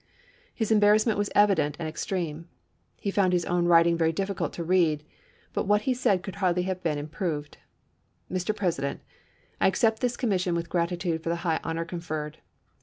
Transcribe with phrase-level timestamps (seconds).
[0.51, 2.45] His embarrassment was evident and ex treme;^
[3.05, 5.03] lie found his own wiiting very difficult to read;
[5.53, 7.59] but what he said could hardly have been im proved:"
[8.33, 8.55] Mr.
[8.55, 9.01] President,
[9.59, 12.39] I accept this commission with gratitude for the high honor conferred.